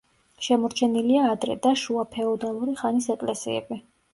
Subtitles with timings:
[0.45, 3.83] შემორჩენილია ადრე და შუაფეოდალური ხანის ეკლესიები.